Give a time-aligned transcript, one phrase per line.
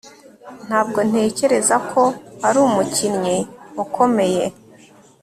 [0.67, 2.01] Ntabwo ntekereza ko
[2.47, 3.37] ari umukinnyi
[3.83, 4.45] ukomeye